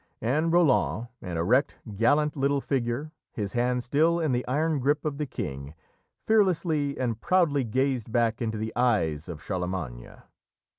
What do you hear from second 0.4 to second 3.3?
Roland, an erect, gallant, little figure,